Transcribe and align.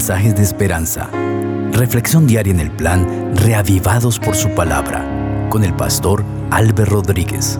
mensajes 0.00 0.34
de 0.34 0.42
esperanza. 0.42 1.10
Reflexión 1.72 2.26
diaria 2.26 2.54
en 2.54 2.60
el 2.60 2.70
plan 2.70 3.36
Reavivados 3.36 4.18
por 4.18 4.34
su 4.34 4.48
palabra 4.54 5.04
con 5.50 5.62
el 5.62 5.76
pastor 5.76 6.24
Álvaro 6.50 6.86
Rodríguez. 6.86 7.58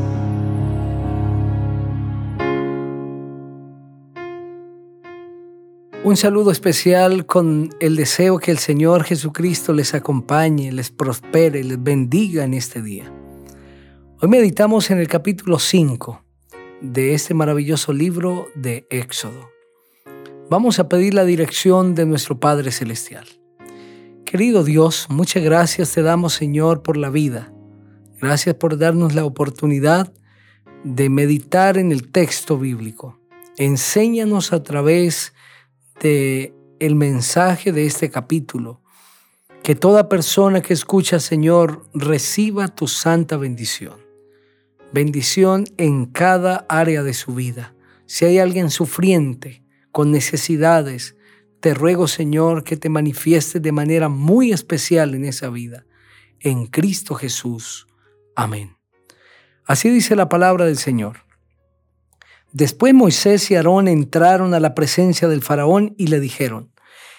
Un 6.03 6.16
saludo 6.16 6.50
especial 6.50 7.27
con 7.27 7.75
el 7.79 7.96
deseo 7.96 8.39
que 8.39 8.52
el 8.52 8.59
Señor 8.59 9.04
Jesucristo 9.04 9.75
les 9.75 9.93
acompañe, 9.93 10.72
les 10.72 10.91
prospere, 10.91 11.62
les 11.62 11.82
bendiga 11.82 12.45
en 12.45 12.54
este 12.54 12.80
día. 12.80 13.12
Hoy 14.18 14.30
meditamos 14.30 14.91
en 14.91 14.96
el 14.96 15.09
capítulo 15.09 15.59
5 15.59 16.25
de 16.80 17.12
este 17.12 17.34
maravilloso 17.34 17.93
libro 17.93 18.48
de 18.55 18.87
Éxodo. 18.88 19.49
Vamos 20.50 20.80
a 20.80 20.88
pedir 20.88 21.14
la 21.14 21.24
dirección 21.24 21.95
de 21.95 22.04
nuestro 22.04 22.40
Padre 22.40 22.72
Celestial. 22.72 23.24
Querido 24.24 24.64
Dios, 24.64 25.06
muchas 25.09 25.45
gracias 25.45 25.92
te 25.92 26.02
damos 26.02 26.34
Señor 26.34 26.82
por 26.82 26.96
la 26.96 27.09
vida. 27.09 27.52
Gracias 28.20 28.56
por 28.56 28.76
darnos 28.76 29.14
la 29.14 29.24
oportunidad 29.24 30.12
de 30.82 31.09
meditar 31.09 31.78
en 31.78 31.92
el 31.92 32.10
texto 32.10 32.59
bíblico. 32.59 33.20
Enséñanos 33.59 34.52
a 34.52 34.64
través 34.64 35.34
de 36.00 36.52
el 36.80 36.96
mensaje 36.96 37.70
de 37.70 37.87
este 37.87 38.10
capítulo 38.10 38.82
que 39.62 39.76
toda 39.76 40.09
persona 40.09 40.62
que 40.62 40.74
escucha, 40.74 41.20
Señor, 41.20 41.87
reciba 41.95 42.66
tu 42.66 42.88
santa 42.88 43.37
bendición 43.37 44.10
bendición 44.92 45.66
en 45.76 46.06
cada 46.06 46.66
área 46.68 47.02
de 47.02 47.14
su 47.14 47.34
vida. 47.34 47.74
Si 48.06 48.24
hay 48.24 48.38
alguien 48.38 48.70
sufriente, 48.70 49.62
con 49.93 50.11
necesidades, 50.11 51.16
te 51.60 51.74
ruego 51.74 52.09
Señor 52.09 52.65
que 52.65 52.77
te 52.77 52.88
manifiestes 52.88 53.60
de 53.60 53.73
manera 53.73 54.09
muy 54.09 54.52
especial 54.52 55.15
en 55.15 55.24
esa 55.24 55.51
vida. 55.51 55.87
En 56.41 56.66
Cristo 56.66 57.15
Jesús. 57.15 57.87
Amén. 58.35 58.77
Así 59.65 59.91
dice 59.91 60.16
la 60.16 60.29
palabra 60.29 60.65
del 60.65 60.79
Señor. 60.79 61.24
Después 62.52 62.95
Moisés 62.95 63.51
y 63.51 63.55
Aarón 63.55 63.87
entraron 63.87 64.55
a 64.55 64.60
la 64.60 64.75
presencia 64.75 65.28
del 65.28 65.43
faraón 65.43 65.94
y 65.99 66.09
le 66.09 66.19
dijeron, 66.19 66.72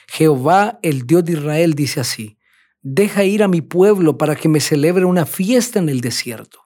Jehová, 0.07 0.79
el 0.81 1.07
Dios 1.07 1.23
de 1.23 1.33
Israel, 1.33 1.73
dice 1.73 2.01
así, 2.01 2.37
deja 2.81 3.23
ir 3.23 3.43
a 3.43 3.47
mi 3.47 3.61
pueblo 3.61 4.17
para 4.17 4.35
que 4.35 4.49
me 4.49 4.59
celebre 4.59 5.05
una 5.05 5.25
fiesta 5.25 5.79
en 5.79 5.87
el 5.87 6.01
desierto. 6.01 6.59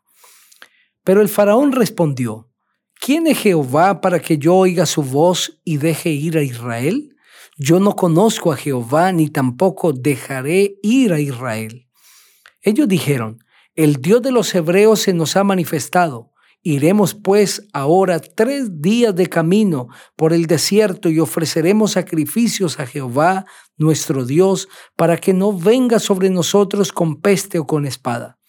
Pero 1.03 1.21
el 1.21 1.29
faraón 1.29 1.73
respondió, 1.73 2.49
¿quién 3.05 3.27
es 3.27 3.37
Jehová 3.37 4.01
para 4.01 4.19
que 4.19 4.39
yo 4.39 4.55
oiga 4.55 4.87
su 4.87 5.03
voz 5.03 5.59
y 5.63 5.77
deje 5.77 6.09
ir 6.09 6.39
a 6.39 6.41
Israel? 6.41 7.15
Yo 7.55 7.79
no 7.79 7.95
conozco 7.95 8.51
a 8.51 8.57
Jehová 8.57 9.11
ni 9.11 9.29
tampoco 9.29 9.93
dejaré 9.93 10.79
ir 10.81 11.13
a 11.13 11.19
Israel. 11.19 11.87
Ellos 12.63 12.87
dijeron, 12.87 13.43
el 13.75 13.97
Dios 13.97 14.23
de 14.23 14.31
los 14.31 14.55
hebreos 14.55 15.01
se 15.01 15.13
nos 15.13 15.35
ha 15.35 15.43
manifestado. 15.43 16.31
Iremos 16.63 17.13
pues 17.13 17.67
ahora 17.73 18.19
tres 18.19 18.81
días 18.81 19.15
de 19.15 19.27
camino 19.27 19.87
por 20.15 20.33
el 20.33 20.47
desierto 20.47 21.07
y 21.09 21.19
ofreceremos 21.19 21.91
sacrificios 21.91 22.79
a 22.79 22.87
Jehová, 22.87 23.45
nuestro 23.77 24.25
Dios, 24.25 24.67
para 24.95 25.17
que 25.17 25.31
no 25.31 25.53
venga 25.55 25.99
sobre 25.99 26.31
nosotros 26.31 26.91
con 26.91 27.21
peste 27.21 27.59
o 27.59 27.67
con 27.67 27.85
espada. 27.85 28.39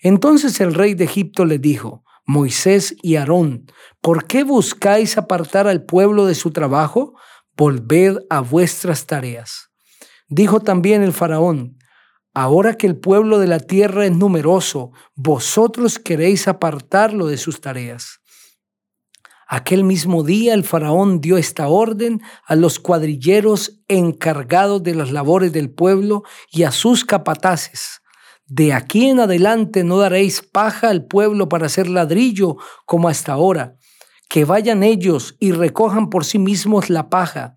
Entonces 0.00 0.60
el 0.60 0.74
rey 0.74 0.94
de 0.94 1.04
Egipto 1.04 1.44
le 1.44 1.60
dijo, 1.60 2.02
Moisés 2.24 2.94
y 3.02 3.16
Aarón, 3.16 3.66
¿por 4.00 4.26
qué 4.26 4.44
buscáis 4.44 5.18
apartar 5.18 5.66
al 5.66 5.84
pueblo 5.84 6.26
de 6.26 6.34
su 6.34 6.52
trabajo? 6.52 7.14
Volved 7.56 8.18
a 8.30 8.40
vuestras 8.40 9.06
tareas. 9.06 9.70
Dijo 10.28 10.60
también 10.60 11.02
el 11.02 11.12
faraón, 11.12 11.78
ahora 12.32 12.74
que 12.74 12.86
el 12.86 12.96
pueblo 12.96 13.38
de 13.38 13.48
la 13.48 13.58
tierra 13.58 14.06
es 14.06 14.12
numeroso, 14.12 14.92
vosotros 15.14 15.98
queréis 15.98 16.46
apartarlo 16.46 17.26
de 17.26 17.38
sus 17.38 17.60
tareas. 17.60 18.20
Aquel 19.48 19.84
mismo 19.84 20.22
día 20.22 20.54
el 20.54 20.64
faraón 20.64 21.20
dio 21.20 21.36
esta 21.36 21.68
orden 21.68 22.22
a 22.46 22.54
los 22.54 22.78
cuadrilleros 22.78 23.82
encargados 23.88 24.82
de 24.82 24.94
las 24.94 25.10
labores 25.10 25.52
del 25.52 25.70
pueblo 25.70 26.22
y 26.50 26.62
a 26.62 26.72
sus 26.72 27.04
capataces 27.04 28.01
de 28.54 28.74
aquí 28.74 29.06
en 29.06 29.18
adelante 29.18 29.82
no 29.82 29.96
daréis 29.96 30.42
paja 30.42 30.90
al 30.90 31.06
pueblo 31.06 31.48
para 31.48 31.64
hacer 31.66 31.88
ladrillo 31.88 32.58
como 32.84 33.08
hasta 33.08 33.32
ahora. 33.32 33.76
Que 34.28 34.44
vayan 34.44 34.82
ellos 34.82 35.36
y 35.40 35.52
recojan 35.52 36.10
por 36.10 36.26
sí 36.26 36.38
mismos 36.38 36.90
la 36.90 37.08
paja. 37.08 37.56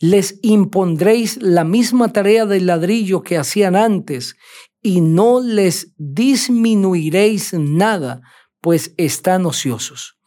Les 0.00 0.40
impondréis 0.42 1.40
la 1.40 1.62
misma 1.62 2.12
tarea 2.12 2.44
del 2.44 2.66
ladrillo 2.66 3.22
que 3.22 3.38
hacían 3.38 3.76
antes 3.76 4.34
y 4.82 5.00
no 5.00 5.40
les 5.40 5.94
disminuiréis 5.96 7.52
nada, 7.52 8.22
pues 8.60 8.94
están 8.96 9.46
ociosos. 9.46 10.18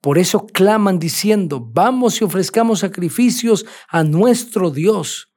Por 0.00 0.16
eso 0.16 0.46
claman 0.46 0.98
diciendo, 0.98 1.60
vamos 1.60 2.22
y 2.22 2.24
ofrezcamos 2.24 2.78
sacrificios 2.78 3.66
a 3.90 4.04
nuestro 4.04 4.70
Dios, 4.70 5.34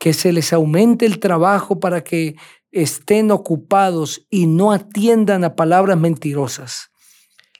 que 0.00 0.14
se 0.14 0.32
les 0.32 0.52
aumente 0.52 1.06
el 1.06 1.20
trabajo 1.20 1.78
para 1.78 2.02
que 2.02 2.34
estén 2.72 3.30
ocupados 3.30 4.26
y 4.30 4.46
no 4.46 4.72
atiendan 4.72 5.44
a 5.44 5.54
palabras 5.54 5.98
mentirosas. 5.98 6.90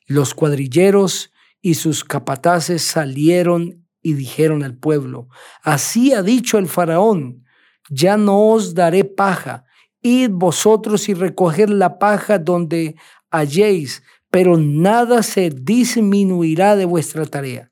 Los 0.06 0.34
cuadrilleros 0.34 1.33
y 1.61 1.75
sus 1.75 2.03
capataces 2.03 2.83
salieron 2.83 3.87
y 4.03 4.15
dijeron 4.15 4.65
al 4.65 4.77
pueblo, 4.77 5.28
así 5.62 6.12
ha 6.12 6.23
dicho 6.23 6.59
el 6.59 6.67
faraón, 6.67 7.45
ya 7.89 8.17
no 8.17 8.49
os 8.49 8.75
daré 8.75 9.05
paja, 9.05 9.65
id 10.00 10.31
vosotros 10.31 11.09
y 11.09 11.15
recoger 11.15 11.71
la 11.71 11.99
paja 11.99 12.39
donde 12.39 12.97
halléis, 13.31 14.03
pero 14.31 14.56
nada 14.56 15.23
se 15.23 15.50
disminuirá 15.50 16.75
de 16.75 16.84
vuestra 16.84 17.27
tarea. 17.27 17.72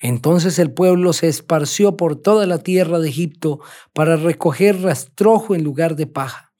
Entonces 0.00 0.58
el 0.58 0.72
pueblo 0.72 1.12
se 1.12 1.28
esparció 1.28 1.96
por 1.96 2.16
toda 2.16 2.46
la 2.46 2.58
tierra 2.58 3.00
de 3.00 3.08
Egipto 3.08 3.60
para 3.92 4.16
recoger 4.16 4.82
rastrojo 4.82 5.54
en 5.54 5.64
lugar 5.64 5.96
de 5.96 6.06
paja. 6.06 6.52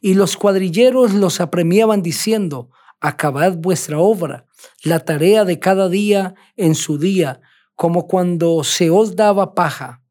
Y 0.00 0.14
los 0.14 0.36
cuadrilleros 0.36 1.12
los 1.12 1.40
apremiaban 1.40 2.02
diciendo, 2.02 2.70
acabad 3.00 3.56
vuestra 3.56 3.98
obra, 3.98 4.46
la 4.82 5.00
tarea 5.00 5.44
de 5.44 5.58
cada 5.58 5.88
día 5.88 6.34
en 6.56 6.74
su 6.74 6.98
día, 6.98 7.40
como 7.74 8.06
cuando 8.06 8.64
se 8.64 8.90
os 8.90 9.16
daba 9.16 9.54
paja. 9.54 10.02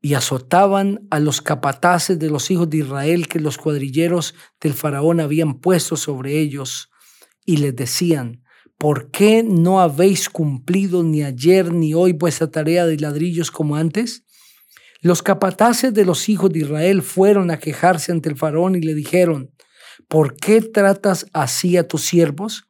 Y 0.00 0.14
azotaban 0.14 1.06
a 1.10 1.18
los 1.20 1.40
capataces 1.40 2.18
de 2.18 2.30
los 2.30 2.50
hijos 2.50 2.68
de 2.68 2.78
Israel 2.78 3.28
que 3.28 3.40
los 3.40 3.56
cuadrilleros 3.56 4.34
del 4.60 4.74
faraón 4.74 5.20
habían 5.20 5.60
puesto 5.60 5.96
sobre 5.96 6.38
ellos, 6.38 6.90
y 7.44 7.56
les 7.58 7.74
decían, 7.74 8.44
¿por 8.78 9.10
qué 9.10 9.42
no 9.42 9.80
habéis 9.80 10.28
cumplido 10.28 11.02
ni 11.02 11.22
ayer 11.22 11.72
ni 11.72 11.94
hoy 11.94 12.12
vuestra 12.12 12.50
tarea 12.50 12.86
de 12.86 12.98
ladrillos 12.98 13.50
como 13.50 13.76
antes? 13.76 14.24
Los 15.00 15.22
capataces 15.22 15.94
de 15.94 16.04
los 16.04 16.28
hijos 16.28 16.50
de 16.50 16.60
Israel 16.60 17.02
fueron 17.02 17.50
a 17.50 17.58
quejarse 17.58 18.12
ante 18.12 18.28
el 18.28 18.36
faraón 18.36 18.74
y 18.74 18.80
le 18.80 18.94
dijeron, 18.94 19.52
¿por 20.08 20.36
qué 20.36 20.60
tratas 20.60 21.26
así 21.32 21.76
a 21.76 21.86
tus 21.86 22.04
siervos? 22.04 22.64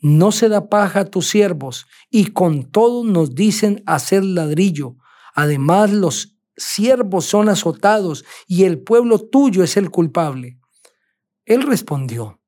No 0.00 0.32
se 0.32 0.48
da 0.48 0.68
paja 0.68 1.00
a 1.00 1.04
tus 1.04 1.28
siervos 1.28 1.86
y 2.10 2.26
con 2.26 2.70
todo 2.70 3.04
nos 3.04 3.34
dicen 3.34 3.82
hacer 3.86 4.24
ladrillo. 4.24 4.96
Además 5.34 5.92
los 5.92 6.36
siervos 6.56 7.24
son 7.26 7.48
azotados 7.48 8.24
y 8.48 8.64
el 8.64 8.80
pueblo 8.80 9.20
tuyo 9.20 9.62
es 9.62 9.76
el 9.76 9.90
culpable. 9.90 10.58
Él 11.44 11.62
respondió, 11.62 12.40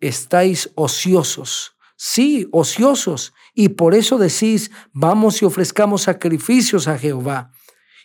estáis 0.00 0.70
ociosos 0.74 1.76
sí, 1.96 2.48
ociosos, 2.52 3.32
y 3.54 3.70
por 3.70 3.94
eso 3.94 4.18
decís, 4.18 4.70
vamos 4.92 5.42
y 5.42 5.44
ofrezcamos 5.44 6.02
sacrificios 6.02 6.88
a 6.88 6.98
Jehová. 6.98 7.52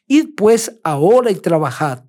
Id 0.07 0.30
pues 0.36 0.80
ahora 0.84 1.31
y 1.31 1.36
trabajad. 1.36 2.04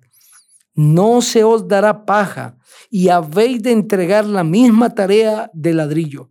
No 0.73 1.21
se 1.21 1.43
os 1.43 1.67
dará 1.67 2.05
paja, 2.05 2.57
y 2.89 3.09
habéis 3.09 3.61
de 3.61 3.71
entregar 3.71 4.25
la 4.25 4.43
misma 4.43 4.93
tarea 4.93 5.49
de 5.53 5.73
ladrillo. 5.73 6.29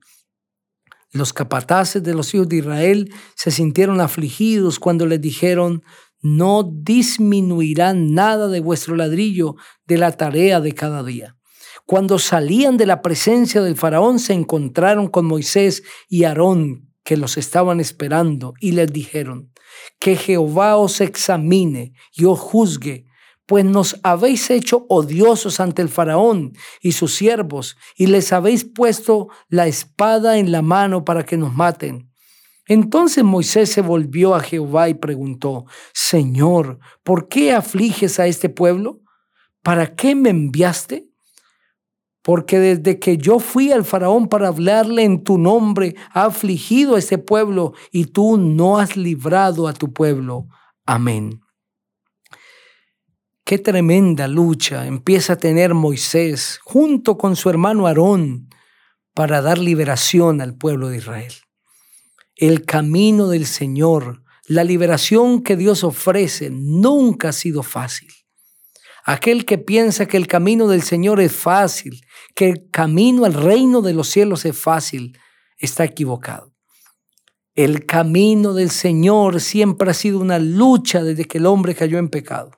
Los 1.13 1.33
capataces 1.33 2.03
de 2.03 2.15
los 2.15 2.35
hijos 2.35 2.49
de 2.49 2.57
Israel 2.57 3.15
se 3.35 3.51
sintieron 3.51 4.01
afligidos 4.01 4.79
cuando 4.79 5.07
les 5.07 5.21
dijeron, 5.21 5.83
no 6.21 6.63
disminuirá 6.65 7.95
nada 7.95 8.49
de 8.49 8.61
vuestro 8.61 8.97
ladrillo 8.97 9.57
de 9.87 9.99
la 9.99 10.13
tarea 10.13 10.61
de 10.61 10.73
cada 10.73 11.03
día. 11.03 11.38
Cuando 11.89 12.19
salían 12.19 12.77
de 12.77 12.85
la 12.85 13.01
presencia 13.01 13.63
del 13.63 13.75
faraón 13.75 14.19
se 14.19 14.35
encontraron 14.35 15.09
con 15.09 15.25
Moisés 15.25 15.83
y 16.07 16.25
Aarón 16.25 16.93
que 17.03 17.17
los 17.17 17.39
estaban 17.39 17.81
esperando 17.81 18.53
y 18.61 18.73
les 18.73 18.93
dijeron, 18.93 19.51
que 19.99 20.15
Jehová 20.15 20.77
os 20.77 21.01
examine 21.01 21.95
y 22.13 22.27
os 22.27 22.39
juzgue, 22.39 23.07
pues 23.47 23.65
nos 23.65 23.99
habéis 24.03 24.51
hecho 24.51 24.85
odiosos 24.91 25.61
ante 25.61 25.81
el 25.81 25.89
faraón 25.89 26.53
y 26.83 26.93
sus 26.93 27.15
siervos 27.15 27.79
y 27.97 28.09
les 28.09 28.35
habéis 28.35 28.67
puesto 28.67 29.29
la 29.49 29.67
espada 29.67 30.37
en 30.37 30.53
la 30.53 30.61
mano 30.61 31.07
para 31.07 31.25
que 31.25 31.39
nos 31.39 31.55
maten. 31.55 32.11
Entonces 32.67 33.25
Moisés 33.25 33.73
se 33.73 33.81
volvió 33.81 34.35
a 34.35 34.41
Jehová 34.41 34.91
y 34.91 34.95
preguntó, 34.95 35.65
Señor, 35.95 36.81
¿por 37.03 37.29
qué 37.29 37.55
afliges 37.55 38.21
a 38.21 38.27
este 38.27 38.51
pueblo? 38.51 39.01
¿Para 39.63 39.95
qué 39.95 40.15
me 40.15 40.29
enviaste? 40.29 41.08
Porque 42.29 42.59
desde 42.59 42.99
que 42.99 43.17
yo 43.17 43.39
fui 43.39 43.73
al 43.73 43.87
faraón 43.87 44.29
para 44.29 44.49
hablarle 44.49 45.03
en 45.03 45.25
tu 45.25 45.39
nombre, 45.39 45.95
ha 46.13 46.27
afligido 46.27 46.97
a 46.97 46.99
este 46.99 47.17
pueblo 47.17 47.73
y 47.91 48.05
tú 48.05 48.37
no 48.37 48.79
has 48.79 48.99
librado 48.99 49.67
a 49.67 49.73
tu 49.73 49.95
pueblo. 49.95 50.47
Amén. 50.85 51.41
Qué 53.45 53.57
tremenda 53.57 54.29
lucha 54.29 54.87
empieza 54.87 55.33
a 55.33 55.39
tener 55.39 55.73
Moisés 55.73 56.61
junto 56.63 57.17
con 57.17 57.35
su 57.35 57.49
hermano 57.49 57.87
Aarón 57.87 58.51
para 59.15 59.41
dar 59.41 59.57
liberación 59.57 60.43
al 60.43 60.55
pueblo 60.55 60.91
de 60.91 60.99
Israel 60.99 61.33
el 62.39 62.65
camino 62.65 63.29
del 63.29 63.47
Señor, 63.47 64.23
la 64.47 64.63
liberación 64.63 65.43
que 65.43 65.57
Dios 65.57 65.83
ofrece, 65.83 66.51
nunca 66.51 67.31
ha 67.31 67.33
sido 67.33 67.65
fácil. 67.65 68.09
Aquel 69.05 69.45
que 69.45 69.59
piensa 69.59 70.07
que 70.07 70.17
el 70.17 70.27
camino 70.29 70.69
del 70.69 70.83
Señor 70.83 71.21
es 71.21 71.33
fácil, 71.33 72.01
que 72.39 72.49
el 72.49 72.71
camino 72.71 73.25
al 73.25 73.35
reino 73.35 73.83
de 73.83 73.93
los 73.93 74.09
cielos 74.09 74.45
es 74.45 74.57
fácil, 74.57 75.19
está 75.59 75.83
equivocado. 75.83 76.55
El 77.57 77.85
camino 77.85 78.55
del 78.55 78.71
Señor 78.71 79.41
siempre 79.41 79.91
ha 79.91 79.95
sido 79.95 80.21
una 80.21 80.39
lucha 80.39 81.03
desde 81.03 81.25
que 81.25 81.39
el 81.39 81.47
hombre 81.47 81.75
cayó 81.75 81.99
en 81.99 82.09
pecado. 82.09 82.53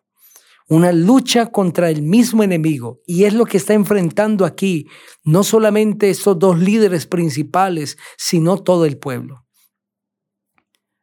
Una 0.69 0.93
lucha 0.93 1.47
contra 1.47 1.89
el 1.89 2.03
mismo 2.03 2.43
enemigo. 2.43 3.01
Y 3.07 3.25
es 3.25 3.33
lo 3.33 3.47
que 3.47 3.57
está 3.57 3.73
enfrentando 3.73 4.45
aquí 4.45 4.87
no 5.25 5.43
solamente 5.43 6.11
estos 6.11 6.39
dos 6.39 6.59
líderes 6.59 7.07
principales, 7.07 7.97
sino 8.19 8.59
todo 8.59 8.85
el 8.85 8.99
pueblo 8.99 9.47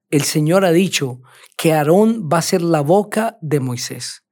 el 0.09 0.23
Señor 0.23 0.63
ha 0.65 0.71
dicho 0.71 1.21
que 1.57 1.73
Aarón 1.73 2.29
va 2.31 2.37
a 2.39 2.43
ser 2.43 2.61
la 2.61 2.81
boca 2.81 3.37
de 3.41 3.59
Moisés. 3.59 4.23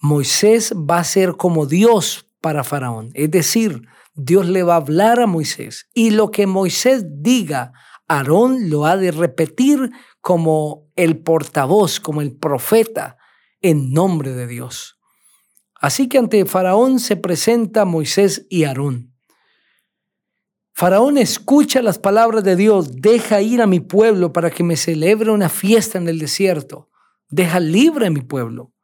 Moisés 0.00 0.74
va 0.74 0.98
a 0.98 1.04
ser 1.04 1.36
como 1.36 1.66
Dios 1.66 2.28
para 2.44 2.62
Faraón. 2.62 3.08
Es 3.14 3.30
decir, 3.30 3.88
Dios 4.12 4.46
le 4.46 4.62
va 4.62 4.74
a 4.74 4.76
hablar 4.76 5.18
a 5.18 5.26
Moisés 5.26 5.88
y 5.94 6.10
lo 6.10 6.30
que 6.30 6.46
Moisés 6.46 7.06
diga, 7.22 7.72
Aarón 8.06 8.68
lo 8.68 8.84
ha 8.84 8.98
de 8.98 9.12
repetir 9.12 9.90
como 10.20 10.92
el 10.94 11.22
portavoz, 11.22 12.00
como 12.00 12.20
el 12.20 12.36
profeta 12.36 13.16
en 13.62 13.94
nombre 13.94 14.34
de 14.34 14.46
Dios. 14.46 14.98
Así 15.80 16.06
que 16.06 16.18
ante 16.18 16.44
Faraón 16.44 17.00
se 17.00 17.16
presenta 17.16 17.86
Moisés 17.86 18.46
y 18.50 18.64
Aarón. 18.64 19.14
Faraón 20.74 21.16
escucha 21.16 21.80
las 21.80 21.98
palabras 21.98 22.44
de 22.44 22.56
Dios, 22.56 23.00
deja 23.00 23.40
ir 23.40 23.62
a 23.62 23.66
mi 23.66 23.80
pueblo 23.80 24.34
para 24.34 24.50
que 24.50 24.64
me 24.64 24.76
celebre 24.76 25.30
una 25.30 25.48
fiesta 25.48 25.96
en 25.96 26.08
el 26.08 26.18
desierto, 26.18 26.90
deja 27.30 27.58
libre 27.58 28.08
a 28.08 28.10
mi 28.10 28.20
pueblo. 28.20 28.74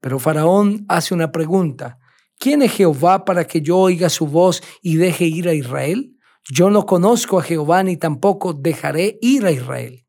Pero 0.00 0.18
Faraón 0.18 0.86
hace 0.88 1.12
una 1.12 1.30
pregunta, 1.30 1.98
¿quién 2.42 2.62
es 2.62 2.72
Jehová 2.72 3.24
para 3.24 3.46
que 3.46 3.62
yo 3.62 3.78
oiga 3.78 4.10
su 4.10 4.26
voz 4.26 4.64
y 4.82 4.96
deje 4.96 5.26
ir 5.26 5.48
a 5.48 5.54
Israel? 5.54 6.16
Yo 6.50 6.70
no 6.70 6.86
conozco 6.86 7.38
a 7.38 7.42
Jehová 7.44 7.84
ni 7.84 7.96
tampoco 7.96 8.52
dejaré 8.52 9.16
ir 9.22 9.46
a 9.46 9.52
Israel. 9.52 10.04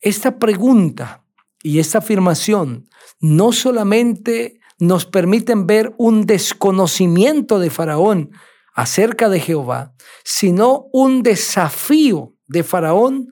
Esta 0.00 0.40
pregunta 0.40 1.24
y 1.62 1.78
esta 1.78 1.98
afirmación 1.98 2.88
no 3.20 3.52
solamente 3.52 4.58
nos 4.80 5.06
permiten 5.06 5.68
ver 5.68 5.94
un 5.98 6.26
desconocimiento 6.26 7.60
de 7.60 7.70
Faraón, 7.70 8.32
acerca 8.74 9.28
de 9.28 9.38
Jehová, 9.38 9.94
sino 10.24 10.86
un 10.92 11.22
desafío 11.22 12.34
de 12.48 12.64
Faraón 12.64 13.28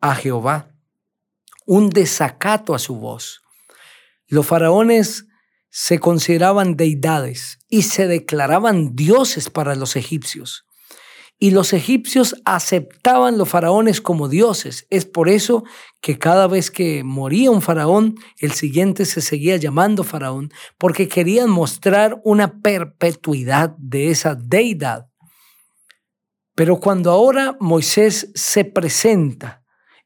a 0.00 0.14
Jehová, 0.14 0.70
un 1.66 1.90
desacato 1.90 2.74
a 2.74 2.78
su 2.78 2.96
voz. 2.96 3.42
Los 4.26 4.46
faraones 4.46 5.27
se 5.70 5.98
consideraban 5.98 6.76
deidades 6.76 7.58
y 7.68 7.82
se 7.82 8.06
declaraban 8.06 8.94
dioses 8.94 9.50
para 9.50 9.74
los 9.74 9.96
egipcios 9.96 10.64
y 11.38 11.52
los 11.52 11.72
egipcios 11.72 12.34
aceptaban 12.44 13.38
los 13.38 13.48
faraones 13.48 14.00
como 14.00 14.28
dioses. 14.28 14.86
Es 14.90 15.06
por 15.06 15.28
eso 15.28 15.64
que 16.00 16.18
cada 16.18 16.48
vez 16.48 16.70
que 16.70 17.04
moría 17.04 17.50
un 17.50 17.62
faraón, 17.62 18.16
el 18.38 18.52
siguiente 18.52 19.04
se 19.04 19.20
seguía 19.20 19.56
llamando 19.56 20.02
faraón, 20.02 20.50
porque 20.78 21.08
querían 21.08 21.48
mostrar 21.48 22.20
una 22.24 22.60
perpetuidad 22.60 23.76
de 23.78 24.10
esa 24.10 24.34
deidad. 24.34 25.08
Pero 26.56 26.80
cuando 26.80 27.12
ahora 27.12 27.56
Moisés 27.60 28.32
se 28.34 28.64
presenta 28.64 29.62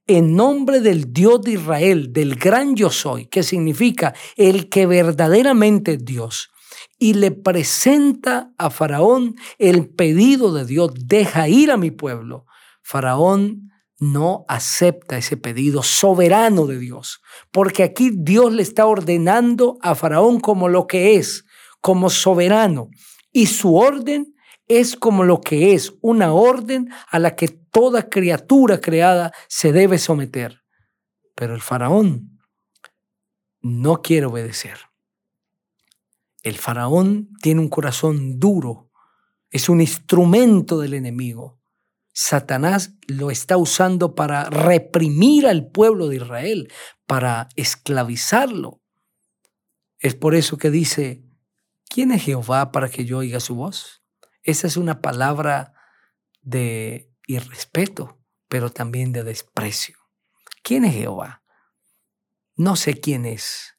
en 0.06 0.34
nombre 0.34 0.80
del 0.80 1.12
Dios 1.12 1.42
de 1.42 1.52
Israel, 1.52 2.12
del 2.12 2.34
gran 2.34 2.74
yo 2.74 2.90
soy, 2.90 3.26
que 3.26 3.42
significa 3.42 4.14
el 4.36 4.68
que 4.68 4.86
verdaderamente 4.86 5.94
es 5.94 6.04
Dios, 6.04 6.50
y 6.98 7.14
le 7.14 7.30
presenta 7.30 8.52
a 8.58 8.70
Faraón 8.70 9.36
el 9.58 9.88
pedido 9.88 10.52
de 10.52 10.64
Dios, 10.64 10.92
deja 10.96 11.48
ir 11.48 11.70
a 11.70 11.76
mi 11.76 11.90
pueblo. 11.90 12.46
Faraón 12.82 13.70
no 13.98 14.44
acepta 14.48 15.16
ese 15.16 15.36
pedido 15.36 15.82
soberano 15.84 16.66
de 16.66 16.78
Dios, 16.78 17.20
porque 17.52 17.84
aquí 17.84 18.10
Dios 18.12 18.52
le 18.52 18.62
está 18.62 18.86
ordenando 18.86 19.78
a 19.80 19.94
Faraón 19.94 20.40
como 20.40 20.68
lo 20.68 20.88
que 20.88 21.16
es, 21.16 21.44
como 21.80 22.10
soberano, 22.10 22.88
y 23.32 23.46
su 23.46 23.76
orden 23.76 24.31
es 24.78 24.96
como 24.96 25.24
lo 25.24 25.40
que 25.40 25.74
es, 25.74 25.94
una 26.00 26.32
orden 26.32 26.90
a 27.10 27.18
la 27.18 27.34
que 27.36 27.48
toda 27.48 28.08
criatura 28.08 28.80
creada 28.80 29.32
se 29.48 29.72
debe 29.72 29.98
someter. 29.98 30.62
Pero 31.34 31.54
el 31.54 31.60
faraón 31.60 32.38
no 33.60 34.02
quiere 34.02 34.26
obedecer. 34.26 34.78
El 36.42 36.58
faraón 36.58 37.30
tiene 37.40 37.60
un 37.60 37.68
corazón 37.68 38.38
duro, 38.38 38.90
es 39.50 39.68
un 39.68 39.80
instrumento 39.80 40.80
del 40.80 40.94
enemigo. 40.94 41.60
Satanás 42.12 42.94
lo 43.06 43.30
está 43.30 43.56
usando 43.56 44.14
para 44.14 44.44
reprimir 44.50 45.46
al 45.46 45.70
pueblo 45.70 46.08
de 46.08 46.16
Israel, 46.16 46.72
para 47.06 47.48
esclavizarlo. 47.56 48.80
Es 49.98 50.14
por 50.14 50.34
eso 50.34 50.58
que 50.58 50.70
dice, 50.70 51.22
¿quién 51.88 52.10
es 52.12 52.24
Jehová 52.24 52.72
para 52.72 52.88
que 52.88 53.04
yo 53.04 53.18
oiga 53.18 53.40
su 53.40 53.54
voz? 53.54 54.01
Esa 54.42 54.66
es 54.66 54.76
una 54.76 55.00
palabra 55.00 55.74
de 56.40 57.10
irrespeto, 57.26 58.18
pero 58.48 58.70
también 58.70 59.12
de 59.12 59.22
desprecio. 59.22 59.96
¿Quién 60.62 60.84
es 60.84 60.94
Jehová? 60.94 61.42
No 62.56 62.76
sé 62.76 63.00
quién 63.00 63.24
es 63.24 63.76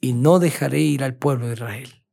y 0.00 0.12
no 0.12 0.38
dejaré 0.38 0.80
ir 0.80 1.02
al 1.02 1.16
pueblo 1.16 1.46
de 1.46 1.54
Israel. 1.54 2.04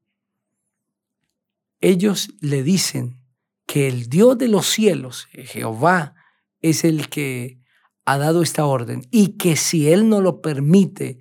Ellos 1.79 2.29
le 2.39 2.63
dicen 2.63 3.21
que 3.65 3.87
el 3.87 4.09
Dios 4.09 4.37
de 4.37 4.47
los 4.47 4.67
cielos, 4.67 5.27
Jehová, 5.31 6.15
es 6.61 6.83
el 6.83 7.09
que 7.09 7.61
ha 8.05 8.17
dado 8.17 8.41
esta 8.41 8.65
orden 8.65 9.07
y 9.11 9.37
que 9.37 9.55
si 9.55 9.91
Él 9.91 10.09
no 10.09 10.21
lo 10.21 10.41
permite, 10.41 11.19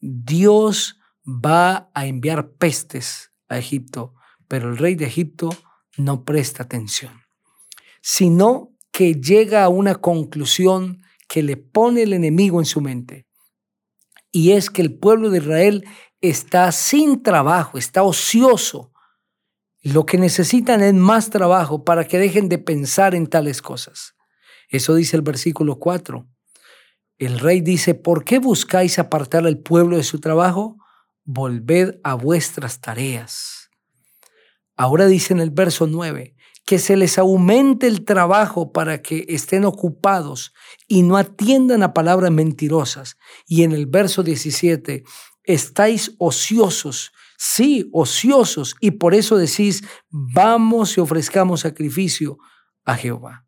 Dios 0.00 0.98
va 1.26 1.90
a 1.94 2.06
enviar 2.06 2.52
pestes 2.52 3.32
a 3.48 3.58
Egipto, 3.58 4.14
pero 4.52 4.68
el 4.68 4.76
rey 4.76 4.96
de 4.96 5.06
Egipto 5.06 5.48
no 5.96 6.26
presta 6.26 6.64
atención, 6.64 7.22
sino 8.02 8.76
que 8.90 9.14
llega 9.14 9.64
a 9.64 9.70
una 9.70 9.94
conclusión 9.94 11.00
que 11.26 11.42
le 11.42 11.56
pone 11.56 12.02
el 12.02 12.12
enemigo 12.12 12.60
en 12.60 12.66
su 12.66 12.82
mente, 12.82 13.26
y 14.30 14.52
es 14.52 14.68
que 14.68 14.82
el 14.82 14.98
pueblo 14.98 15.30
de 15.30 15.38
Israel 15.38 15.88
está 16.20 16.70
sin 16.70 17.22
trabajo, 17.22 17.78
está 17.78 18.02
ocioso. 18.02 18.92
Lo 19.80 20.04
que 20.04 20.18
necesitan 20.18 20.82
es 20.82 20.92
más 20.92 21.30
trabajo 21.30 21.82
para 21.82 22.06
que 22.06 22.18
dejen 22.18 22.50
de 22.50 22.58
pensar 22.58 23.14
en 23.14 23.28
tales 23.28 23.62
cosas. 23.62 24.16
Eso 24.68 24.94
dice 24.94 25.16
el 25.16 25.22
versículo 25.22 25.78
4. 25.78 26.28
El 27.16 27.38
rey 27.38 27.62
dice, 27.62 27.94
¿por 27.94 28.22
qué 28.22 28.38
buscáis 28.38 28.98
apartar 28.98 29.46
al 29.46 29.60
pueblo 29.60 29.96
de 29.96 30.02
su 30.02 30.20
trabajo? 30.20 30.76
Volved 31.24 32.00
a 32.04 32.12
vuestras 32.16 32.82
tareas. 32.82 33.61
Ahora 34.82 35.06
dice 35.06 35.32
en 35.32 35.38
el 35.38 35.50
verso 35.50 35.86
9, 35.86 36.34
que 36.66 36.80
se 36.80 36.96
les 36.96 37.16
aumente 37.16 37.86
el 37.86 38.04
trabajo 38.04 38.72
para 38.72 39.00
que 39.00 39.26
estén 39.28 39.64
ocupados 39.64 40.52
y 40.88 41.04
no 41.04 41.16
atiendan 41.16 41.84
a 41.84 41.94
palabras 41.94 42.32
mentirosas. 42.32 43.16
Y 43.46 43.62
en 43.62 43.70
el 43.70 43.86
verso 43.86 44.24
17, 44.24 45.04
estáis 45.44 46.16
ociosos, 46.18 47.12
sí, 47.38 47.90
ociosos, 47.92 48.74
y 48.80 48.90
por 48.90 49.14
eso 49.14 49.36
decís, 49.36 49.84
vamos 50.10 50.98
y 50.98 51.00
ofrezcamos 51.00 51.60
sacrificio 51.60 52.38
a 52.84 52.96
Jehová. 52.96 53.46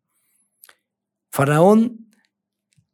Faraón 1.33 2.07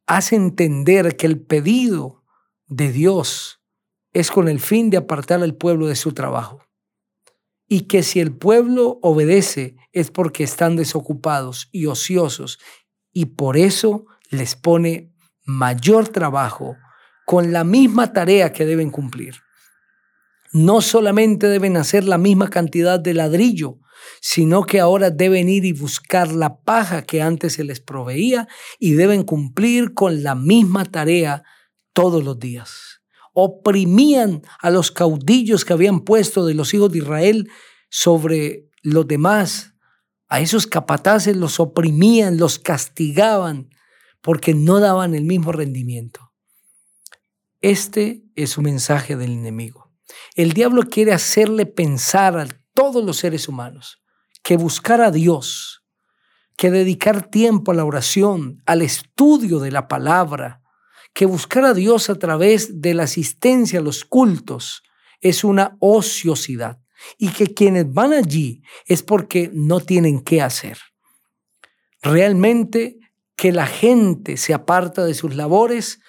hace 0.08 0.36
entender 0.36 1.16
que 1.16 1.28
el 1.28 1.40
pedido 1.40 2.24
de 2.66 2.92
Dios 2.92 3.62
es 4.14 4.32
con 4.32 4.48
el 4.48 4.60
fin 4.60 4.90
de 4.90 4.98
apartar 4.98 5.44
al 5.44 5.56
pueblo 5.56 5.86
de 5.86 5.96
su 5.96 6.14
trabajo. 6.14 6.71
Y 7.74 7.84
que 7.84 8.04
si 8.04 8.20
el 8.20 8.36
pueblo 8.36 9.00
obedece 9.02 9.78
es 9.94 10.12
porque 10.12 10.44
están 10.44 10.76
desocupados 10.76 11.70
y 11.72 11.86
ociosos 11.86 12.60
y 13.14 13.28
por 13.28 13.56
eso 13.56 14.08
les 14.30 14.58
pone 14.58 15.14
mayor 15.46 16.10
trabajo 16.10 16.76
con 17.26 17.54
la 17.54 17.64
misma 17.64 18.12
tarea 18.12 18.52
que 18.52 18.66
deben 18.66 18.90
cumplir. 18.90 19.36
No 20.52 20.82
solamente 20.82 21.48
deben 21.48 21.78
hacer 21.78 22.04
la 22.04 22.18
misma 22.18 22.50
cantidad 22.50 23.00
de 23.00 23.14
ladrillo, 23.14 23.80
sino 24.20 24.64
que 24.64 24.82
ahora 24.82 25.10
deben 25.10 25.48
ir 25.48 25.64
y 25.64 25.72
buscar 25.72 26.30
la 26.34 26.60
paja 26.64 27.04
que 27.04 27.22
antes 27.22 27.54
se 27.54 27.64
les 27.64 27.80
proveía 27.80 28.50
y 28.80 28.96
deben 28.96 29.24
cumplir 29.24 29.94
con 29.94 30.24
la 30.24 30.36
misma 30.36 30.84
tarea 30.84 31.44
todos 31.94 32.22
los 32.22 32.38
días. 32.38 33.01
Oprimían 33.34 34.42
a 34.60 34.70
los 34.70 34.92
caudillos 34.92 35.66
que 35.66 35.74
habían 35.74 36.02
puesto 36.02 36.46
de 36.46 36.54
los 36.54 36.74
hijos 36.74 36.92
de 36.92 37.00
Israel 37.00 37.50
sobre 37.90 38.70
los 38.82 39.08
demás. 39.08 39.74
A 40.28 40.40
esos 40.40 40.68
capataces 40.68 41.36
los 41.36 41.60
oprimían, 41.60 42.38
los 42.38 42.60
castigaban, 42.60 43.70
porque 44.22 44.54
no 44.54 44.80
daban 44.80 45.16
el 45.16 45.24
mismo 45.24 45.52
rendimiento. 45.52 46.32
Este 47.60 48.24
es 48.36 48.58
un 48.58 48.66
mensaje 48.66 49.16
del 49.16 49.32
enemigo. 49.32 49.92
El 50.36 50.54
diablo 50.54 50.84
quiere 50.84 51.14
hacerle 51.14 51.66
pensar 51.66 52.38
a 52.38 52.48
todos 52.74 53.04
los 53.04 53.18
seres 53.18 53.48
humanos 53.48 54.02
que 54.44 54.58
buscar 54.58 55.02
a 55.02 55.12
Dios, 55.12 55.84
que 56.58 56.72
dedicar 56.72 57.30
tiempo 57.30 57.72
a 57.72 57.76
la 57.76 57.86
oración, 57.86 58.62
al 58.66 58.82
estudio 58.82 59.60
de 59.60 59.72
la 59.72 59.88
palabra, 59.88 60.61
que 61.14 61.26
buscar 61.26 61.66
a 61.66 61.74
Dios 61.74 62.10
a 62.10 62.16
través 62.16 62.82
de 62.82 62.94
la 62.94 63.04
asistencia 63.04 63.80
a 63.80 63.84
los 63.84 64.06
cultos 64.06 64.84
es 65.20 65.44
una 65.44 65.78
ociosidad 65.80 66.80
y 67.18 67.30
que 67.30 67.54
quienes 67.54 67.92
van 67.92 68.14
allí 68.14 68.64
es 68.86 69.04
porque 69.04 69.50
no 69.54 69.80
tienen 69.80 70.22
qué 70.22 70.42
hacer. 70.42 70.78
Realmente 72.02 73.00
que 73.36 73.52
la 73.52 73.66
gente 73.66 74.38
se 74.38 74.54
aparta 74.54 75.04
de 75.04 75.14
sus 75.14 75.36
labores, 75.36 76.00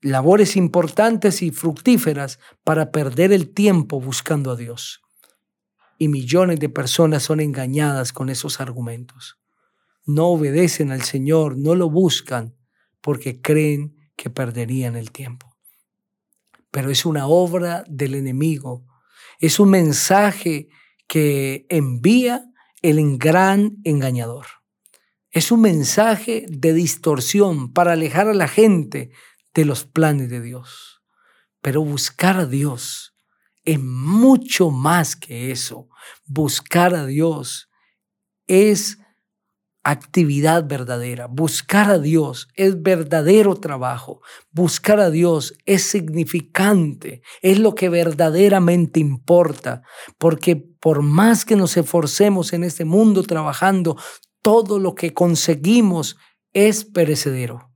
labores 0.00 0.56
importantes 0.56 1.42
y 1.42 1.50
fructíferas 1.50 2.38
para 2.64 2.90
perder 2.90 3.32
el 3.32 3.52
tiempo 3.52 4.00
buscando 4.00 4.52
a 4.52 4.56
Dios. 4.56 5.02
Y 5.98 6.08
millones 6.08 6.60
de 6.60 6.68
personas 6.68 7.24
son 7.24 7.40
engañadas 7.40 8.12
con 8.12 8.30
esos 8.30 8.60
argumentos. 8.60 9.38
No 10.06 10.28
obedecen 10.28 10.90
al 10.90 11.02
Señor, 11.02 11.58
no 11.58 11.74
lo 11.74 11.90
buscan 11.90 12.54
porque 13.00 13.40
creen 13.40 13.97
que 14.18 14.28
perderían 14.28 14.96
el 14.96 15.12
tiempo. 15.12 15.56
Pero 16.70 16.90
es 16.90 17.06
una 17.06 17.26
obra 17.26 17.84
del 17.88 18.14
enemigo 18.14 18.84
es 19.38 19.60
un 19.60 19.70
mensaje 19.70 20.68
que 21.06 21.66
envía 21.68 22.44
el 22.82 23.18
gran 23.18 23.76
engañador. 23.84 24.46
Es 25.30 25.52
un 25.52 25.60
mensaje 25.60 26.46
de 26.48 26.72
distorsión 26.72 27.72
para 27.72 27.92
alejar 27.92 28.28
a 28.28 28.34
la 28.34 28.48
gente 28.48 29.10
de 29.54 29.64
los 29.64 29.84
planes 29.84 30.28
de 30.28 30.40
Dios. 30.40 31.02
Pero 31.60 31.82
buscar 31.82 32.38
a 32.38 32.46
Dios 32.46 33.14
es 33.64 33.80
mucho 33.80 34.70
más 34.70 35.14
que 35.14 35.52
eso. 35.52 35.88
Buscar 36.24 36.94
a 36.94 37.06
Dios 37.06 37.70
es 38.46 38.98
actividad 39.90 40.68
verdadera. 40.68 41.26
Buscar 41.26 41.90
a 41.90 41.98
Dios 41.98 42.48
es 42.54 42.82
verdadero 42.82 43.56
trabajo. 43.56 44.20
Buscar 44.50 45.00
a 45.00 45.10
Dios 45.10 45.54
es 45.64 45.82
significante, 45.84 47.22
es 47.40 47.58
lo 47.58 47.74
que 47.74 47.88
verdaderamente 47.88 49.00
importa, 49.00 49.82
porque 50.18 50.56
por 50.56 51.02
más 51.02 51.46
que 51.46 51.56
nos 51.56 51.76
esforcemos 51.78 52.52
en 52.52 52.64
este 52.64 52.84
mundo 52.84 53.22
trabajando, 53.22 53.96
todo 54.42 54.78
lo 54.78 54.94
que 54.94 55.14
conseguimos 55.14 56.16
es 56.52 56.84
perecedero. 56.84 57.70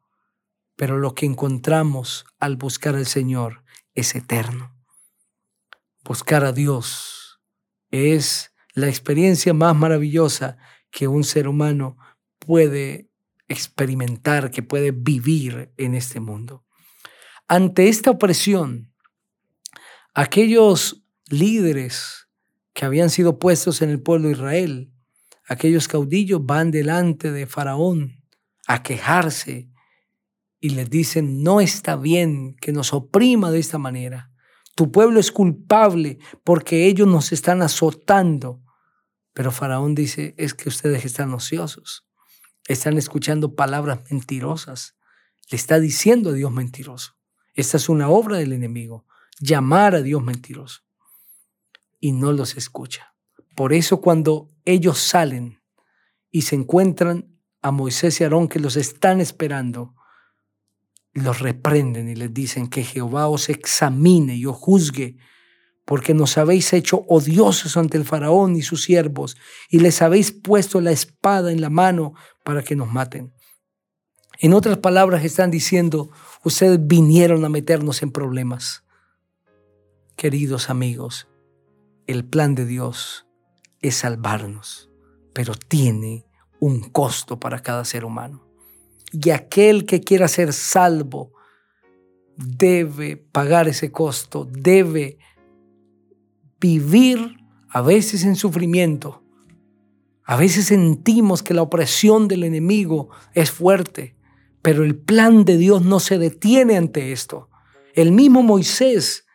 Pero 0.76 0.98
lo 0.98 1.14
que 1.14 1.24
encontramos 1.24 2.26
al 2.38 2.56
buscar 2.56 2.94
al 2.94 3.06
Señor 3.06 3.64
es 3.94 4.14
eterno. 4.14 4.76
Buscar 6.04 6.44
a 6.44 6.52
Dios 6.52 7.40
es 7.90 8.52
la 8.74 8.88
experiencia 8.88 9.54
más 9.54 9.74
maravillosa 9.74 10.58
que 10.92 11.08
un 11.08 11.24
ser 11.24 11.48
humano 11.48 11.96
puede 12.38 13.10
experimentar, 13.48 14.50
que 14.52 14.62
puede 14.62 14.92
vivir 14.92 15.72
en 15.76 15.94
este 15.94 16.20
mundo. 16.20 16.64
Ante 17.48 17.88
esta 17.88 18.10
opresión, 18.10 18.92
aquellos 20.14 21.02
líderes 21.28 22.28
que 22.74 22.84
habían 22.84 23.10
sido 23.10 23.38
puestos 23.38 23.82
en 23.82 23.90
el 23.90 24.00
pueblo 24.00 24.28
de 24.28 24.34
Israel, 24.34 24.92
aquellos 25.48 25.88
caudillos 25.88 26.44
van 26.44 26.70
delante 26.70 27.32
de 27.32 27.46
Faraón 27.46 28.22
a 28.66 28.82
quejarse 28.82 29.68
y 30.60 30.70
les 30.70 30.88
dicen, 30.88 31.42
no 31.42 31.60
está 31.60 31.96
bien 31.96 32.54
que 32.60 32.72
nos 32.72 32.92
oprima 32.92 33.50
de 33.50 33.58
esta 33.58 33.78
manera. 33.78 34.30
Tu 34.74 34.90
pueblo 34.90 35.20
es 35.20 35.32
culpable 35.32 36.18
porque 36.44 36.86
ellos 36.86 37.08
nos 37.08 37.32
están 37.32 37.62
azotando. 37.62 38.61
Pero 39.32 39.50
Faraón 39.50 39.94
dice, 39.94 40.34
es 40.36 40.54
que 40.54 40.68
ustedes 40.68 41.04
están 41.04 41.32
ociosos, 41.32 42.06
están 42.68 42.98
escuchando 42.98 43.54
palabras 43.54 44.00
mentirosas, 44.10 44.96
le 45.50 45.56
está 45.56 45.80
diciendo 45.80 46.30
a 46.30 46.32
Dios 46.34 46.52
mentiroso. 46.52 47.16
Esta 47.54 47.76
es 47.76 47.88
una 47.88 48.08
obra 48.08 48.38
del 48.38 48.52
enemigo, 48.52 49.06
llamar 49.40 49.94
a 49.94 50.02
Dios 50.02 50.22
mentiroso. 50.22 50.82
Y 52.00 52.12
no 52.12 52.32
los 52.32 52.56
escucha. 52.56 53.14
Por 53.56 53.72
eso 53.72 54.00
cuando 54.00 54.48
ellos 54.64 54.98
salen 54.98 55.62
y 56.30 56.42
se 56.42 56.56
encuentran 56.56 57.38
a 57.60 57.70
Moisés 57.70 58.20
y 58.20 58.24
Aarón 58.24 58.48
que 58.48 58.58
los 58.58 58.76
están 58.76 59.20
esperando, 59.20 59.94
los 61.12 61.40
reprenden 61.40 62.08
y 62.08 62.14
les 62.14 62.32
dicen 62.32 62.68
que 62.68 62.84
Jehová 62.84 63.28
os 63.28 63.48
examine 63.48 64.34
y 64.34 64.46
os 64.46 64.56
juzgue 64.56 65.18
porque 65.84 66.14
nos 66.14 66.38
habéis 66.38 66.72
hecho 66.72 67.04
odiosos 67.08 67.76
ante 67.76 67.98
el 67.98 68.04
faraón 68.04 68.56
y 68.56 68.62
sus 68.62 68.84
siervos, 68.84 69.36
y 69.68 69.80
les 69.80 70.02
habéis 70.02 70.32
puesto 70.32 70.80
la 70.80 70.92
espada 70.92 71.52
en 71.52 71.60
la 71.60 71.70
mano 71.70 72.14
para 72.44 72.62
que 72.62 72.76
nos 72.76 72.92
maten. 72.92 73.32
En 74.40 74.54
otras 74.54 74.78
palabras, 74.78 75.24
están 75.24 75.50
diciendo, 75.50 76.10
ustedes 76.44 76.78
vinieron 76.84 77.44
a 77.44 77.48
meternos 77.48 78.02
en 78.02 78.10
problemas. 78.10 78.84
Queridos 80.16 80.70
amigos, 80.70 81.28
el 82.06 82.24
plan 82.24 82.54
de 82.54 82.66
Dios 82.66 83.26
es 83.80 83.96
salvarnos, 83.96 84.90
pero 85.32 85.54
tiene 85.54 86.26
un 86.60 86.90
costo 86.90 87.38
para 87.38 87.60
cada 87.60 87.84
ser 87.84 88.04
humano. 88.04 88.46
Y 89.12 89.30
aquel 89.30 89.84
que 89.84 90.00
quiera 90.00 90.26
ser 90.28 90.52
salvo 90.52 91.32
debe 92.36 93.16
pagar 93.16 93.68
ese 93.68 93.92
costo, 93.92 94.48
debe 94.50 95.18
vivir 96.62 97.38
a 97.68 97.82
veces 97.82 98.24
en 98.24 98.36
sufrimiento. 98.36 99.22
A 100.24 100.36
veces 100.36 100.66
sentimos 100.66 101.42
que 101.42 101.52
la 101.52 101.62
opresión 101.62 102.28
del 102.28 102.44
enemigo 102.44 103.10
es 103.34 103.50
fuerte, 103.50 104.14
pero 104.62 104.84
el 104.84 104.96
plan 104.96 105.44
de 105.44 105.58
Dios 105.58 105.82
no 105.84 105.98
se 105.98 106.18
detiene 106.18 106.76
ante 106.76 107.10
esto. 107.12 107.50
El 107.94 108.12
mismo 108.12 108.42
Moisés 108.42 109.26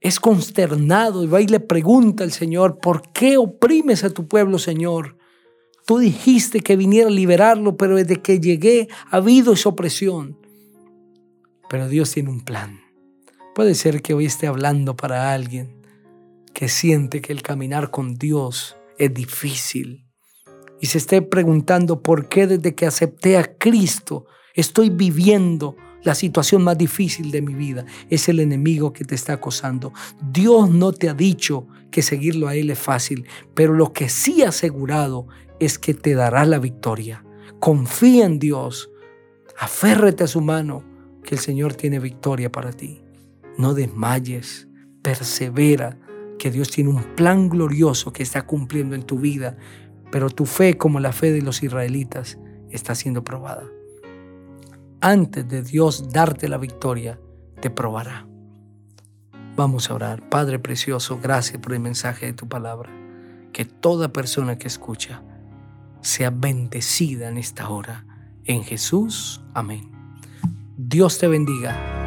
es 0.00 0.20
consternado 0.20 1.24
y 1.24 1.26
va 1.26 1.40
y 1.40 1.48
le 1.48 1.58
pregunta 1.58 2.22
al 2.22 2.30
Señor, 2.30 2.78
¿por 2.78 3.10
qué 3.12 3.36
oprimes 3.36 4.04
a 4.04 4.10
tu 4.10 4.28
pueblo, 4.28 4.60
Señor? 4.60 5.18
Tú 5.84 5.98
dijiste 5.98 6.60
que 6.60 6.76
viniera 6.76 7.08
a 7.08 7.12
liberarlo, 7.12 7.76
pero 7.76 7.96
desde 7.96 8.22
que 8.22 8.38
llegué 8.38 8.88
ha 9.10 9.16
habido 9.16 9.54
esa 9.54 9.70
opresión. 9.70 10.38
Pero 11.68 11.88
Dios 11.88 12.12
tiene 12.12 12.30
un 12.30 12.44
plan. 12.44 12.80
Puede 13.56 13.74
ser 13.74 14.00
que 14.02 14.14
hoy 14.14 14.26
esté 14.26 14.46
hablando 14.46 14.94
para 14.94 15.32
alguien 15.32 15.77
que 16.58 16.68
siente 16.68 17.20
que 17.20 17.32
el 17.32 17.40
caminar 17.40 17.92
con 17.92 18.16
Dios 18.16 18.76
es 18.98 19.14
difícil 19.14 20.08
y 20.80 20.86
se 20.86 20.98
esté 20.98 21.22
preguntando 21.22 22.02
por 22.02 22.28
qué 22.28 22.48
desde 22.48 22.74
que 22.74 22.84
acepté 22.84 23.36
a 23.36 23.56
Cristo 23.58 24.26
estoy 24.54 24.90
viviendo 24.90 25.76
la 26.02 26.16
situación 26.16 26.64
más 26.64 26.76
difícil 26.76 27.30
de 27.30 27.42
mi 27.42 27.54
vida. 27.54 27.86
Es 28.10 28.28
el 28.28 28.40
enemigo 28.40 28.92
que 28.92 29.04
te 29.04 29.14
está 29.14 29.34
acosando. 29.34 29.92
Dios 30.32 30.68
no 30.68 30.90
te 30.90 31.08
ha 31.08 31.14
dicho 31.14 31.68
que 31.92 32.02
seguirlo 32.02 32.48
a 32.48 32.56
Él 32.56 32.70
es 32.70 32.78
fácil, 32.80 33.28
pero 33.54 33.72
lo 33.72 33.92
que 33.92 34.08
sí 34.08 34.42
ha 34.42 34.48
asegurado 34.48 35.28
es 35.60 35.78
que 35.78 35.94
te 35.94 36.14
dará 36.14 36.44
la 36.44 36.58
victoria. 36.58 37.24
Confía 37.60 38.26
en 38.26 38.40
Dios, 38.40 38.90
aférrate 39.56 40.24
a 40.24 40.26
su 40.26 40.40
mano, 40.40 40.82
que 41.22 41.36
el 41.36 41.40
Señor 41.40 41.74
tiene 41.74 42.00
victoria 42.00 42.50
para 42.50 42.72
ti. 42.72 43.00
No 43.56 43.74
desmayes, 43.74 44.66
persevera 45.02 46.00
que 46.38 46.50
Dios 46.50 46.70
tiene 46.70 46.90
un 46.90 47.02
plan 47.16 47.48
glorioso 47.48 48.12
que 48.12 48.22
está 48.22 48.42
cumpliendo 48.42 48.94
en 48.94 49.02
tu 49.02 49.18
vida, 49.18 49.56
pero 50.10 50.30
tu 50.30 50.46
fe, 50.46 50.78
como 50.78 51.00
la 51.00 51.12
fe 51.12 51.32
de 51.32 51.42
los 51.42 51.62
israelitas, 51.62 52.38
está 52.70 52.94
siendo 52.94 53.24
probada. 53.24 53.64
Antes 55.00 55.48
de 55.48 55.62
Dios 55.62 56.10
darte 56.12 56.48
la 56.48 56.58
victoria, 56.58 57.20
te 57.60 57.70
probará. 57.70 58.26
Vamos 59.56 59.90
a 59.90 59.94
orar. 59.94 60.28
Padre 60.28 60.58
precioso, 60.58 61.18
gracias 61.22 61.60
por 61.60 61.72
el 61.72 61.80
mensaje 61.80 62.26
de 62.26 62.32
tu 62.32 62.48
palabra. 62.48 62.90
Que 63.52 63.64
toda 63.64 64.12
persona 64.12 64.56
que 64.56 64.68
escucha 64.68 65.22
sea 66.00 66.30
bendecida 66.30 67.28
en 67.28 67.38
esta 67.38 67.68
hora 67.68 68.04
En 68.44 68.62
Jesús, 68.62 69.42
amén. 69.52 69.90
Dios 70.76 71.18
te 71.18 71.28
bendiga 71.28 71.97